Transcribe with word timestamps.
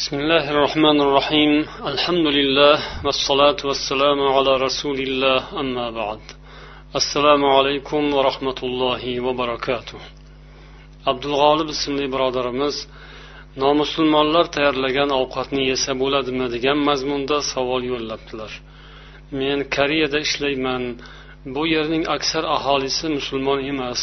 بسم 0.00 0.16
الله 0.22 0.44
الرحمن 0.54 0.98
الرحيم 1.06 1.52
الحمد 1.92 2.26
لله 2.38 2.76
والصلاة 3.04 3.60
والسلام 3.68 4.18
على 4.36 4.52
رسول 4.66 4.98
الله 5.06 5.40
أما 5.62 5.86
بعد 6.00 6.22
السلام 7.00 7.42
عليكم 7.56 8.02
ورحمة 8.16 8.58
الله 8.68 9.02
وبركاته 9.26 9.98
عبد 11.10 11.24
الغالب 11.30 11.68
ismli 11.74 12.06
birodarimiz 12.12 12.76
nomusulmonlar 13.56 14.44
tayyorlagan 14.54 15.10
ovqatni 15.20 15.62
yesa 15.70 15.92
bo'ladimi 16.02 16.46
degan 16.54 16.78
mazmunda 16.88 17.36
savol 17.52 17.82
yo'llabdilar 17.92 18.52
men 19.40 19.58
koreyada 19.76 20.18
ishlayman 20.26 20.82
bu 21.54 21.62
yerning 21.74 22.04
aksar 22.16 22.44
aholisi 22.56 23.06
musulmon 23.18 23.60
emas 23.72 24.00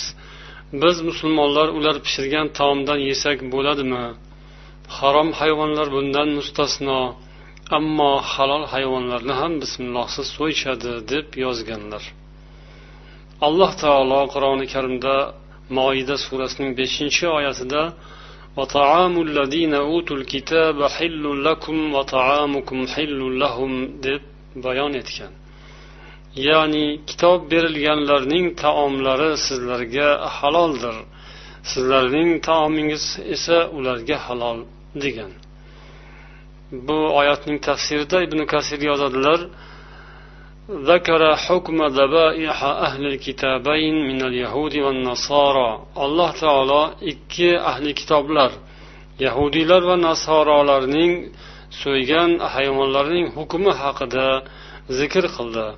biz 0.82 0.98
musulmonlar 1.10 1.68
ular 1.78 1.96
pishirgan 2.06 2.48
taomdan 2.58 3.00
yesak 3.10 3.38
bo'ladimi 3.54 4.06
harom 4.97 5.29
hayvonlar 5.41 5.89
bundan 5.97 6.29
mustasno 6.39 6.99
ammo 7.79 8.13
halol 8.33 8.65
hayvonlarni 8.73 9.35
ham 9.41 9.53
bismillohsiz 9.63 10.27
so'yishadi 10.37 10.93
deb 11.13 11.27
yozganlar 11.45 12.05
alloh 13.47 13.71
taolo 13.83 14.21
qur'oni 14.35 14.67
karimda 14.75 15.15
moida 15.79 16.17
surasining 16.27 16.71
beshinchi 16.81 17.25
oyatida 17.39 17.83
وطعام 18.59 19.15
الذين 19.29 19.75
أوتوا 19.75 20.17
الكتاب 20.21 20.77
حل 20.97 21.25
لكم 21.45 21.77
وطعامكم 21.95 22.79
حل 22.95 23.21
لهم 23.43 23.73
deb 24.05 24.23
bayon 24.65 24.93
etgan 25.03 25.33
ya'ni 26.47 26.87
kitob 27.09 27.41
berilganlarning 27.53 28.47
taomlari 28.63 29.31
sizlarga 29.47 30.09
haloldir 30.37 30.97
sizlarning 31.71 32.31
taomingiz 32.49 33.05
esa 33.35 33.59
ularga 33.77 34.17
halol 34.27 34.59
degan 35.05 35.33
bu 36.87 36.99
oyatning 37.21 37.59
tafsirida 37.69 38.19
ibn 38.27 38.41
kasir 38.53 38.81
yozadilar 38.91 39.41
ذكر 40.71 41.23
حكم 41.37 41.79
ذبائح 41.99 42.65
أهل 42.65 43.03
الكتابين 43.13 43.95
من 44.09 44.19
اليهود 44.29 44.75
والنصارى 44.85 45.71
الله 46.05 46.31
تعالى 46.45 46.83
ikki 47.13 47.61
ahli 47.61 47.95
kitoblar 47.95 48.51
yahudiylar 49.21 49.83
va 49.83 49.97
nasorolarning 50.09 51.13
so'ygan 51.83 52.31
hayvonlarning 52.55 53.27
hukmi 53.37 53.73
haqida 53.83 54.27
zikr 54.99 55.25
qildi 55.37 55.69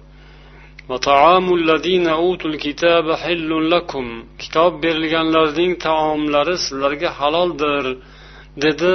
kitob 4.42 4.72
berilganlarning 4.84 5.72
taomlari 5.86 6.55
sizlarga 6.64 7.11
haloldir 7.20 7.84
dedi 8.64 8.92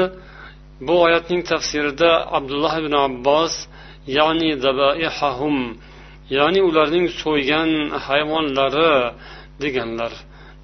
bu 0.88 0.94
oyatning 1.06 1.42
tafsirida 1.52 2.12
abdulloh 2.38 2.74
ibn 2.82 2.94
abbos 3.08 3.54
ya'ni 4.18 4.50
dabaihahum 4.66 5.58
ya'ni 6.38 6.60
ularning 6.70 7.08
so'ygan 7.22 7.70
hayvonlari 8.08 8.94
deganlar 9.64 10.14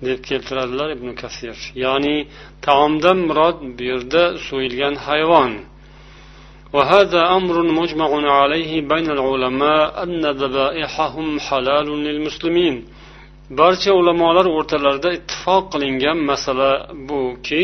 deb 0.07 0.19
keltiradilar 0.29 0.89
ibn 0.97 1.09
kasir 1.21 1.57
ya'ni 1.85 2.17
taomdan 2.65 3.17
murod 3.27 3.57
bu 3.77 3.83
yerda 3.91 4.23
so'yilgan 4.47 4.95
hayvon 5.07 5.53
وهذا 6.75 7.21
أمر 7.37 7.55
مجمع 7.81 8.09
عليه 8.39 8.71
بين 8.91 9.07
العلماء 9.17 10.03
أن 10.03 10.23
ذبائحهم 10.41 11.27
حلال 11.47 11.87
للمسلمين 12.05 12.75
barcha 13.59 13.91
ulamolar 13.99 14.45
o'rtalarida 14.57 15.09
ittifoq 15.17 15.63
qilingan 15.73 16.17
masala 16.29 16.71
buki 17.09 17.63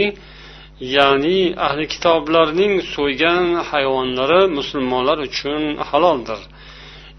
ya'ni 0.80 1.54
ahli 1.66 1.84
kitoblarning 1.94 2.74
so'ygan 2.94 3.44
hayvonlari 3.70 4.42
musulmonlar 4.58 5.18
uchun 5.28 5.62
haloldir. 5.88 6.40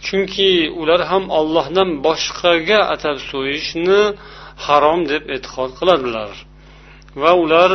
Chunki 0.05 0.51
ular 0.81 1.01
ham 1.11 1.23
ollohdan 1.39 1.89
boshqaga 2.05 2.79
atab 2.93 3.17
so'yishni 3.31 4.01
harom 4.65 4.99
deb 5.11 5.23
e'tiqod 5.35 5.71
qiladilar. 5.79 6.31
Va 7.21 7.31
ular 7.43 7.71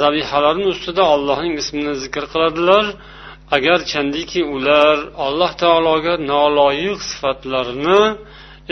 zabihalarni 0.00 0.66
ustida 0.74 1.02
ollohning 1.14 1.54
ismini 1.62 1.94
zikr 2.02 2.24
qiladilar. 2.32 2.84
Agarchandiki 3.56 4.40
ular 4.56 4.96
alloh 5.26 5.52
taologa 5.62 6.14
noloyiq 6.32 7.00
sifatlarni 7.10 8.02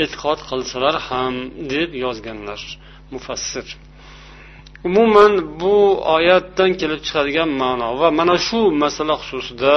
e'tiqod 0.03 0.41
qilsalar 0.51 0.95
ham 1.09 1.35
deb 1.73 1.91
yozganlar. 2.05 2.61
Mufassir. 3.15 3.67
Umuman 4.89 5.33
bu 5.61 5.77
oyatdan 6.17 6.71
kelib 6.81 7.01
chiqadigan 7.07 7.51
ma'no 7.63 7.89
va 8.01 8.09
mana 8.19 8.37
shu 8.47 8.61
masala 8.83 9.15
xususida 9.23 9.75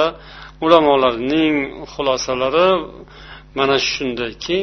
ulamolarning 0.64 1.56
xulosalari 1.92 2.70
mana 3.58 3.76
shundayki 3.90 4.58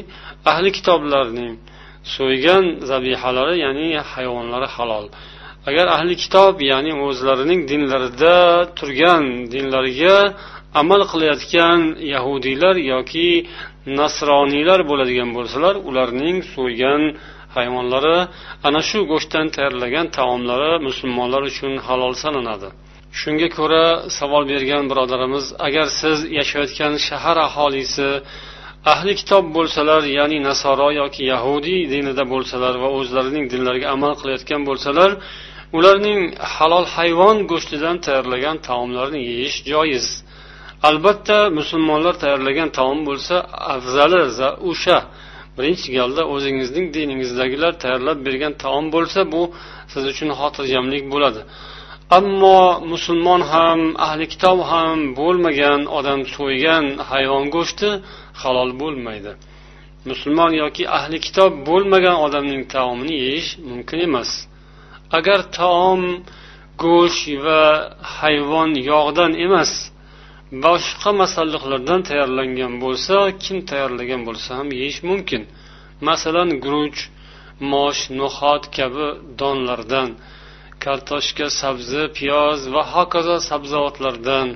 ahli 0.52 0.70
kitoblarning 0.78 1.54
so'ygan 2.16 2.64
zabihalari 2.90 3.56
ya'ni 3.66 3.90
hayvonlari 4.12 4.68
halol. 4.76 5.06
Agar 5.70 5.86
ahli 5.96 6.14
kitob 6.24 6.56
ya'ni 6.72 6.92
o'zlarining 7.06 7.62
dinlarida 7.72 8.36
turgan 8.78 9.24
dinlariga 9.54 10.18
amal 10.82 11.02
qilayotgan 11.12 11.80
yahudiylar 12.14 12.76
yoki 12.94 13.30
nasroniylar 14.00 14.80
bo'ladigan 14.90 15.30
bo'lsalar 15.38 15.76
ularning 15.90 16.38
so'ygan 16.56 17.02
hayvonlari 17.56 18.18
ana 18.68 18.82
shu 18.90 19.00
go'shtdan 19.12 19.48
tayyorlagan 19.56 20.08
taomlari 20.18 20.72
musulmonlar 20.88 21.42
uchun 21.52 21.74
halol 21.88 22.14
sanaladi. 22.24 22.70
Shunga 23.20 23.50
ko'ra 23.58 23.86
savol 24.18 24.44
bergan 24.52 24.84
birodarimiz 24.92 25.46
agar 25.68 25.88
siz 26.00 26.18
yashayotgan 26.40 26.94
shahar 27.08 27.38
aholisi 27.48 28.10
ahli 28.94 29.14
kitob 29.20 29.46
bo'lsalar 29.58 30.02
ya'ni 30.18 30.38
nasoro 30.50 30.90
yoki 31.02 31.22
yahudiy 31.34 31.82
dinida 31.94 32.24
bo'lsalar 32.34 32.74
va 32.84 32.90
o'zlarining 33.00 33.46
dinlariga 33.54 33.88
amal 33.96 34.14
qilayotgan 34.20 34.62
bo'lsalar 34.70 35.12
ularning 35.78 36.20
halol 36.56 36.86
hayvon 36.96 37.38
go'shtidan 37.52 37.96
tayyorlagan 38.06 38.58
taomlarini 38.68 39.22
yeyish 39.32 39.58
joiz. 39.72 40.08
Albatta 40.90 41.38
musulmonlar 41.60 42.14
tayyorlagan 42.24 42.70
taom 42.78 43.00
bo'lsa 43.10 43.36
afzali 43.76 44.22
o'sha 44.72 44.98
birinchi 45.58 45.88
galda 45.98 46.24
o'zingizning 46.34 46.86
diningizdagilar 46.96 47.74
tayyorlab 47.84 48.20
bergan 48.28 48.54
taom 48.64 48.86
bo'lsa 48.96 49.20
bu 49.34 49.42
siz 49.92 50.04
uchun 50.12 50.30
xotirjamlik 50.40 51.04
bo'ladi. 51.14 51.42
Ammo 52.18 52.62
musulmon 52.92 53.42
ham 53.54 53.80
ahli 54.08 54.26
kitob 54.34 54.60
ham 54.72 54.98
bo'lmagan 55.20 55.82
odam 55.98 56.22
so'ygan 56.36 56.86
hayvon 57.12 57.46
go'shti 57.56 57.90
halol 58.42 58.72
bo'lmaydi. 58.82 59.32
Musulmon 60.10 60.52
yoki 60.64 60.84
ahli 60.98 61.18
kitob 61.26 61.52
bo'lmagan 61.70 62.18
odamning 62.26 62.64
taomini 62.74 63.16
yeyish 63.26 63.50
mumkin 63.70 64.00
emas. 64.08 64.30
Agar 65.18 65.40
taom 65.60 66.02
go'sht 66.84 67.26
va 67.46 67.64
hayvon 68.18 68.72
yog'dan 68.92 69.32
emas 69.46 69.72
boshqa 70.52 71.12
masalliqlardan 71.22 72.02
tayyorlangan 72.10 72.74
bo'lsa 72.84 73.16
kim 73.44 73.58
tayyorlagan 73.70 74.22
bo'lsa 74.28 74.50
ham 74.60 74.70
yeyish 74.80 75.02
mumkin. 75.10 75.42
Masalan 76.10 76.50
guruch 76.64 77.00
mosh 77.72 78.02
no'xat 78.20 78.64
kabi 78.78 79.08
donlardan 79.40 80.10
kartoshka 80.84 81.48
sabzi 81.62 82.04
piyoz 82.18 82.60
va 82.74 82.84
hokazo 82.94 83.38
sabzavotlardan 83.50 84.48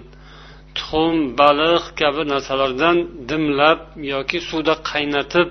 tuxum 0.75 1.15
baliq 1.39 1.83
kabi 2.01 2.21
narsalardan 2.33 2.97
dimlab 3.29 3.79
yoki 4.13 4.39
suvda 4.49 4.73
qaynatib 4.91 5.47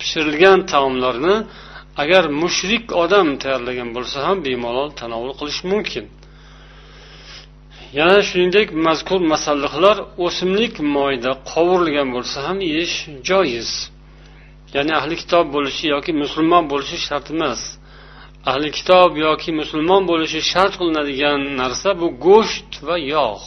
pishirilgan 0.00 0.58
taomlarni 0.72 1.36
agar 2.02 2.24
mushrik 2.42 2.84
odam 3.02 3.28
tayyorlagan 3.42 3.88
bo'lsa 3.96 4.18
ham 4.26 4.36
bemalol 4.46 4.88
tanovul 5.00 5.32
qilish 5.40 5.60
mumkin. 5.72 6.04
Yana 7.98 8.18
shuningdek 8.28 8.68
mazkur 8.86 9.20
masalliqlar 9.32 9.96
o'simlik 10.26 10.74
moyida 10.96 11.32
qovurilgan 11.50 12.08
bo'lsa 12.14 12.38
ham 12.46 12.58
yeyish 12.70 12.96
joiz. 13.28 13.70
Ya'ni 14.74 14.92
ahli 15.00 15.14
kitob 15.22 15.46
bo'lishi 15.54 15.84
yoki 15.94 16.12
musulmon 16.22 16.64
bo'lishi 16.72 16.98
shart 17.06 17.26
emas. 17.34 17.60
Ahli 18.50 18.68
kitob 18.78 19.10
yoki 19.26 19.50
musulmon 19.60 20.02
bo'lishi 20.10 20.40
shart 20.52 20.72
qilinadigan 20.80 21.40
narsa 21.60 21.90
bu 22.00 22.06
go'sht 22.26 22.72
va 22.86 22.96
yog' 23.14 23.46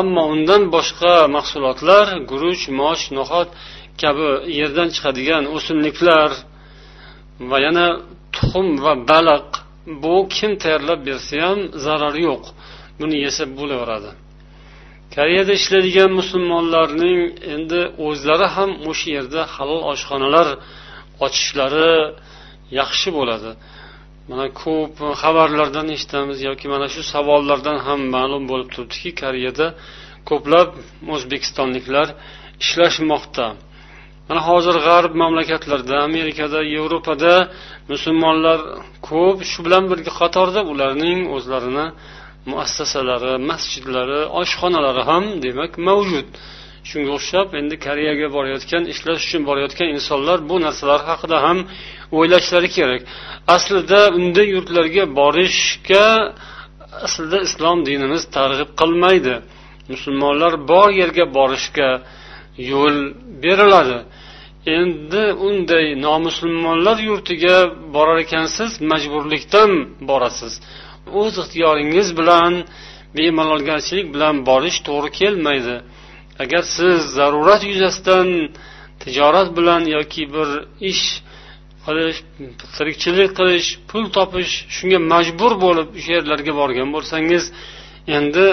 ammo 0.00 0.22
undan 0.34 0.62
boshqa 0.74 1.14
mahsulotlar 1.36 2.06
guruch 2.30 2.62
mosh 2.80 3.04
no'xat 3.16 3.48
kabi 4.02 4.28
yerdan 4.58 4.88
chiqadigan 4.94 5.44
o'simliklar 5.56 6.30
va 7.50 7.58
yana 7.66 7.86
tuxum 8.34 8.68
va 8.84 8.92
baliq 9.10 9.48
bu 10.02 10.14
kim 10.34 10.52
tayyorlab 10.62 11.00
bersa 11.08 11.34
ham 11.46 11.58
zarari 11.84 12.22
yo'q. 12.30 12.44
Buni 13.00 13.16
yesa 13.26 13.44
bo'laveradi. 13.58 14.10
Koreyada 15.14 15.52
ishlaydigan 15.60 16.10
musulmonlarning 16.20 17.20
endi 17.54 17.80
o'zlari 18.06 18.46
ham 18.56 18.70
o'sha 18.90 19.08
yerda 19.16 19.40
halol 19.54 19.82
oshxonalar 19.92 20.48
ochishlari 21.26 21.92
yaxshi 22.80 23.08
bo'ladi. 23.18 23.50
Mana 24.30 24.46
ko'p 24.62 24.94
xabarlardan 25.22 25.86
eshitamiz 25.96 26.38
yoki 26.48 26.66
mana 26.74 26.86
shu 26.94 27.02
savollardan 27.14 27.78
ham 27.86 28.00
ma'lum 28.16 28.42
bo'lib 28.50 28.68
turibdiki 28.74 29.10
koreyada 29.22 29.66
ko'plab 30.30 30.68
o'zbekistonliklar 31.14 32.08
ishlashmoqda. 32.64 33.46
Mana 34.28 34.40
hozir 34.48 34.76
g'arb 34.86 35.12
mamlakatlarida 35.22 35.96
amerikada 36.08 36.60
yevropada 36.74 37.32
musulmonlar 37.92 38.58
ko'p 39.08 39.38
shu 39.50 39.58
bilan 39.66 39.84
birga 39.90 40.12
qatorda 40.20 40.60
ularning 40.72 41.18
o'zlarini 41.36 41.86
muassasalari 42.50 43.32
masjidlari 43.50 44.20
oshxonalari 44.40 45.02
ham 45.10 45.24
demak 45.44 45.72
mavjud. 45.88 46.28
Shunga 46.90 47.10
o'xshab 47.18 47.48
endi 47.60 47.76
koreyaga 47.86 48.26
borayotgan 48.36 48.82
ishlash 48.92 49.22
uchun 49.26 49.42
borayotgan 49.48 49.88
insonlar 49.96 50.38
bu 50.50 50.56
narsalar 50.66 51.00
haqida 51.10 51.38
ham 51.46 51.58
o'ylashlari 52.18 52.68
kerak. 52.76 53.02
Aslida 53.56 54.00
unday 54.18 54.46
yurtlarga 54.54 55.04
borishga 55.20 56.06
aslida 57.06 57.38
islom 57.48 57.78
dinimiz 57.88 58.22
targ'ib 58.36 58.70
qilmaydi. 58.80 59.34
Musulmonlar 59.92 60.52
bor 60.70 60.88
yerga 61.00 61.24
borishga 61.38 61.88
yo'l 62.72 62.96
beriladi. 63.44 63.98
Endi 64.78 65.24
unday 65.48 65.86
nomusulmonlar 66.06 66.98
yurtiga 67.08 67.56
borar 67.94 68.18
ekansiz 68.26 68.70
majburlikdan 68.90 69.70
borasiz. 70.10 70.52
O'z 71.20 71.34
ixtiyoringiz 71.42 72.08
bilan 72.20 72.52
bemalolgarchilik 73.16 74.06
bilan 74.14 74.34
borish 74.48 74.78
to'g'ri 74.88 75.10
kelmaydi. 75.20 75.76
Agar 76.42 76.62
siz 76.76 76.98
zarurat 77.18 77.62
yuzasidan 77.72 78.28
tijorat 79.02 79.48
bilan 79.58 79.82
yoki 79.96 80.22
bir 80.34 80.48
ish 80.90 81.04
qilish 81.84 82.18
tirikchilik 82.76 83.30
qilish 83.38 83.68
pul 83.90 84.04
topish 84.16 84.52
shunga 84.76 84.98
majbur 85.12 85.52
bo'lib 85.64 85.88
o'sha 85.98 86.12
yerlarga 86.18 86.52
borgan 86.60 86.88
bo'lsangiz 86.96 87.44
endi 88.18 88.46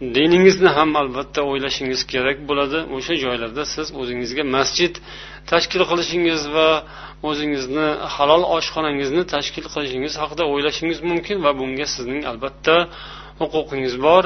diningizni 0.00 0.70
ham 0.76 0.90
albatta 1.02 1.40
o'ylashingiz 1.50 2.00
kerak 2.12 2.38
bo'ladi. 2.48 2.78
O'sha 2.96 3.14
joylarda 3.24 3.62
siz 3.74 3.86
o'zingizga 4.00 4.44
masjid 4.56 4.94
tashkil 5.50 5.82
qilishingiz 5.90 6.42
va 6.56 6.68
o'zingizni 7.28 7.86
halol 8.14 8.42
oshxonangizni 8.56 9.22
tashkil 9.34 9.66
qilishingiz 9.74 10.14
haqida 10.22 10.44
o'ylashingiz 10.52 10.98
mumkin 11.10 11.36
va 11.44 11.50
bunga 11.60 11.86
sizning 11.94 12.22
albatta 12.30 12.76
huquqingiz 13.40 13.94
bor. 14.06 14.24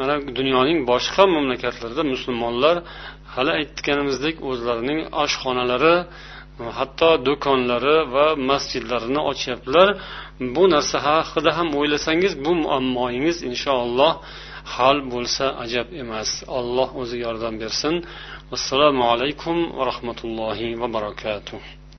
Mana 0.00 0.14
dunyoning 0.38 0.78
boshqa 0.90 1.22
mamlakatlarida 1.36 2.02
musulmonlar 2.12 2.76
hali 3.34 3.50
aytganimizdek 3.60 4.34
o'zlarining 4.50 4.98
oshxonalari 5.24 5.94
hatto 6.78 7.10
do'konlari 7.26 7.96
va 8.14 8.26
masjidlarini 8.50 9.20
ochyaptilar. 9.30 9.88
Bu 10.54 10.64
narsa 10.74 10.96
haqida 11.08 11.50
ham 11.58 11.68
o'ylasangiz 11.80 12.32
bu 12.44 12.52
muammoyingiz 12.62 13.36
inshaalloh 13.50 14.12
hal 14.74 14.98
bo'lsa 15.12 15.44
ajab 15.64 15.88
emas. 16.02 16.30
Alloh 16.58 16.88
o'zi 17.00 17.16
yordam 17.24 17.54
bersin. 17.62 17.94
Assalomu 18.56 19.02
alaykum 19.12 19.56
va 19.76 19.82
rahmatullohi 19.90 20.68
va 20.80 20.88
barakatuh. 20.96 21.81